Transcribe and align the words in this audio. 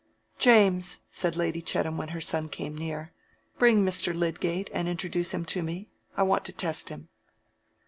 "James," 0.39 1.01
said 1.11 1.35
Lady 1.35 1.61
Chettam 1.61 1.95
when 1.95 2.07
her 2.07 2.21
son 2.21 2.49
came 2.49 2.75
near, 2.75 3.11
"bring 3.59 3.85
Mr. 3.85 4.15
Lydgate 4.15 4.71
and 4.73 4.87
introduce 4.87 5.31
him 5.31 5.45
to 5.45 5.61
me. 5.61 5.91
I 6.17 6.23
want 6.23 6.43
to 6.45 6.51
test 6.51 6.89
him." 6.89 7.09